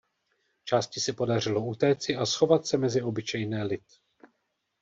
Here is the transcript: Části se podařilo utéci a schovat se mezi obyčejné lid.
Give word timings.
Části 0.63 0.99
se 0.99 1.13
podařilo 1.13 1.65
utéci 1.65 2.15
a 2.15 2.25
schovat 2.25 2.65
se 2.65 2.77
mezi 2.77 3.01
obyčejné 3.01 3.63
lid. 3.63 3.83